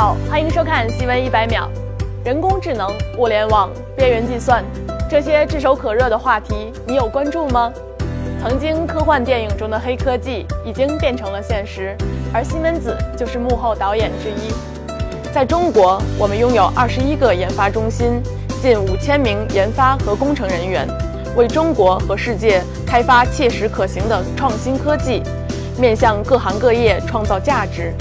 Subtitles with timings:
[0.00, 1.68] 好，欢迎收看新闻一百秒。
[2.24, 4.64] 人工智能、物联网、边缘计算，
[5.10, 7.70] 这些炙手可热的话题，你有关注吗？
[8.40, 11.94] 曾经科幻电影中的黑科技已经变成了现实，
[12.32, 14.50] 而西门子就是幕后导演之一。
[15.34, 18.22] 在中国，我们拥有二十一个研发中心，
[18.62, 20.88] 近五千名研发和工程人员，
[21.36, 25.22] 为中国和世界开发切实可行的创新科技，
[25.78, 27.92] 面向各行各业创造价值。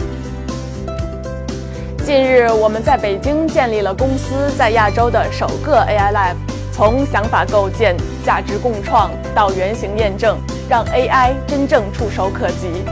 [2.09, 6.35] 近日，我们在北京建立了公司在亚洲的首个 AI Lab，
[6.71, 7.95] 从想法构建、
[8.25, 10.35] 价值共创到原型验证，
[10.67, 12.83] 让 AI 真正触手可及。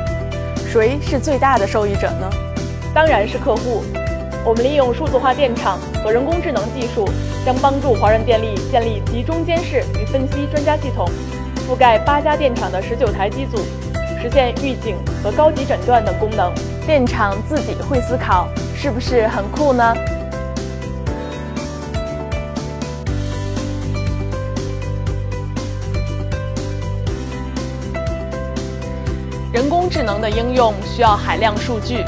[0.71, 2.29] 谁是最大的受益者呢？
[2.93, 3.83] 当然是客户。
[4.45, 7.09] 我们利用数字化电厂和人工智能技术，
[7.43, 11.09] 将帮助华润电力建立集中监视与分析专家系统，
[11.67, 13.57] 覆盖八家电厂的十九台机组，
[14.21, 16.53] 实现预警和高级诊断等功能。
[16.87, 18.47] 电厂自己会思考。
[18.73, 19.93] 是不是很酷呢？
[29.51, 32.05] 人工智能的应用需要海量数据，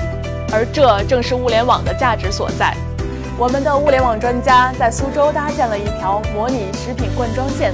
[0.53, 2.73] 而这正是物联网的价值所在。
[3.37, 7.73] 我们的物联网专家在苏州搭建了一条模拟食品灌装线，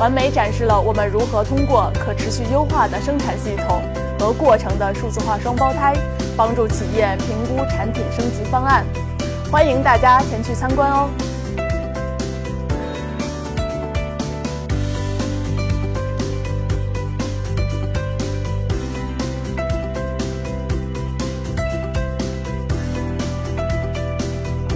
[0.00, 3.82] 完美展示了我们如何通过可持续优化的生产系统
[4.20, 5.94] 和过程的数字化双胞胎。
[6.36, 8.86] 帮助企业评估产品升级方案，
[9.50, 11.10] 欢迎大家前去参观哦。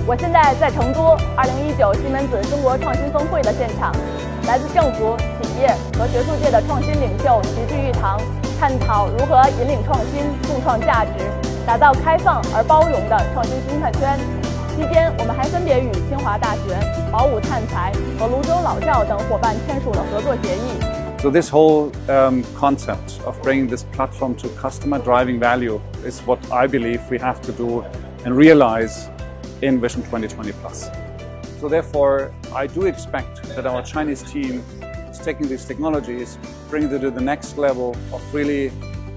[0.07, 3.91] 我现在在成都2019西门子中国创新峰会的现场，
[4.47, 8.21] 来自政府、企业和学术界的创新领袖齐聚一堂，
[8.65, 11.11] 探讨如何引领创新、共创价值。
[11.67, 14.19] 打造开放而包容的创新生态圈。
[14.75, 16.75] 期间，我们还分别与清华大学、
[17.13, 20.81] 宝武探材和泸州老窖等伙伴签署了合作协议。
[21.21, 26.67] So this whole um, concept of bringing this platform to customer driving value is what I
[26.67, 27.85] believe we have to do
[28.25, 29.11] and realize
[29.61, 30.89] in Vision 2020 plus.
[31.61, 34.63] So therefore, I do expect that our Chinese team
[35.25, 38.69] taking these technologies, bringing them to the next level of really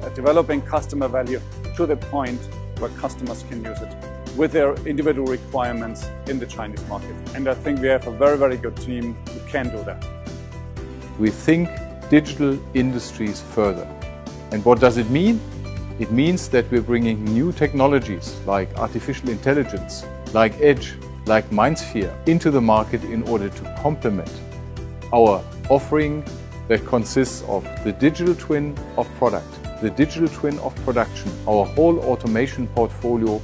[0.02, 1.42] uh, developing customer value
[1.76, 2.40] to the point
[2.80, 3.96] where customers can use it
[4.38, 7.16] with their individual requirements in the Chinese market.
[7.36, 10.06] And I think we have a very, very good team who can do that.
[11.20, 11.70] We think
[12.10, 13.88] digital industries further.
[14.52, 15.42] And what does it mean?
[16.00, 20.94] It means that we're bringing new technologies like artificial intelligence, like edge,
[21.26, 24.32] like MindSphere into the market in order to complement
[25.12, 26.24] our offering
[26.68, 29.48] that consists of the digital twin of product
[29.82, 33.42] the digital twin of production, our whole automation portfolio,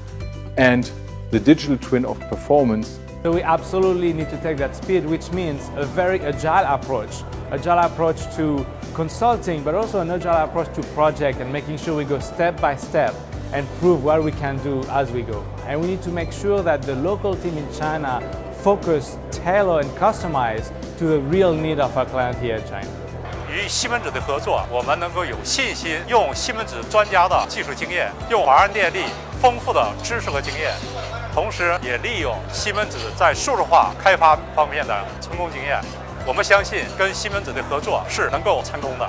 [0.58, 0.92] and
[1.32, 3.00] the digital twin of performance.
[3.22, 7.24] So we absolutely need to take that speed, which means a very agile approach.
[7.52, 12.04] Agile approach to consulting, but also an agile approach to project and making sure we
[12.04, 13.16] go step by step
[13.54, 15.46] and prove what we can do as we go.
[15.68, 18.20] And we need to make sure that the local team in China
[18.64, 22.88] focus, tailor and customize to the real need of our client here in China.
[23.52, 29.04] 与西门子的合作，我们能够有信心用西门子专家的技术经验，用华润电力
[29.42, 30.72] 丰富的知识和经验，
[31.36, 35.80] 同时也利用西门子在数字化开发方面的成功经验。
[36.26, 39.08] 我们相信跟西门子的合作是能够成功的。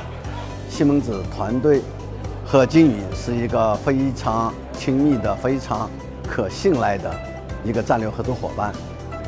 [0.69, 1.81] 西门子团队
[2.45, 5.89] 和金宇是一个非常亲密的、非常
[6.29, 7.15] 可信赖的
[7.63, 8.73] 一个战略合作伙伴，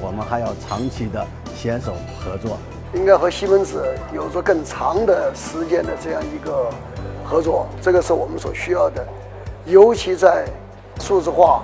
[0.01, 2.57] 我们还要长期的携手合作。
[2.95, 3.85] 应该和西门子
[4.15, 6.71] 有着更长的时间的这样一个
[7.25, 9.05] 合作，这个是我们所需要的，
[9.67, 10.47] 尤其在
[11.01, 11.63] 数字化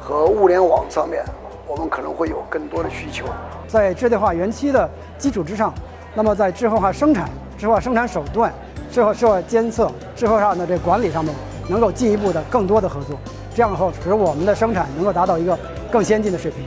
[0.00, 1.24] 和物联网上面，
[1.66, 3.24] 我们可能会有更多的需求。
[3.68, 5.72] 在智能化园区的基础之上，
[6.14, 8.52] 那么在智慧化生产、智慧化生产手段、
[8.90, 11.32] 智慧智慧监测、智慧化的这管理上面，
[11.68, 13.16] 能够进一步的更多的合作，
[13.54, 15.56] 这样后使我们的生产能够达到一个
[15.90, 16.64] 更先进的水平。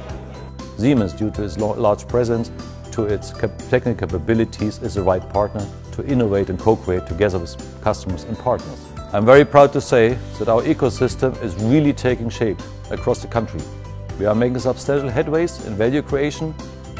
[0.80, 2.52] Siemens, due to its large presence.
[2.92, 3.32] to its
[3.70, 8.86] technical capabilities is the right partner to innovate and co-create together with customers and partners.
[9.14, 12.60] I'm very proud to say that our ecosystem is really taking shape
[12.92, 13.62] across the country.
[14.20, 16.54] We are making substantial headways in value creation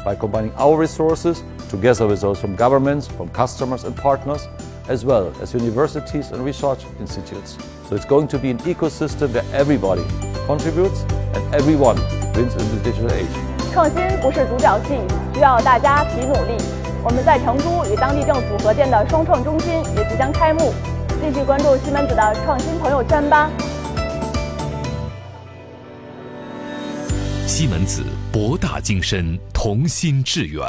[0.06, 4.48] by combining our resources together with those from governments, from customers and partners,
[4.88, 7.58] as well as universities and research institutes.
[7.88, 10.04] So it's going to be an ecosystem where everybody
[10.46, 11.02] contributes
[11.36, 11.98] and everyone
[12.34, 13.59] wins in the digital age.
[13.80, 15.00] 创新不是独角戏，
[15.34, 16.58] 需要大家齐努力。
[17.02, 20.74] 我们在成都与当地政府合建的双创中心也即将开幕，
[21.22, 23.50] 继续关注西门子的创新朋友圈吧。
[27.48, 28.04] 西门子，
[28.34, 30.62] 博大精深，同心致远。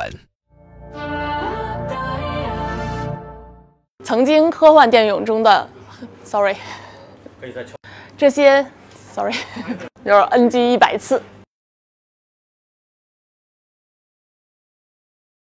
[4.05, 5.69] 曾经科幻电影中的
[6.23, 6.55] ，sorry，
[7.41, 7.67] 可以再
[8.17, 8.65] 这些
[9.13, 9.35] ，sorry，
[10.05, 11.21] 就是 NG 一百次。